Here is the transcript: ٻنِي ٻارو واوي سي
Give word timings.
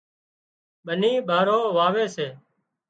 ٻنِي 0.85 1.11
ٻارو 1.27 1.59
واوي 1.75 2.05
سي 2.15 2.27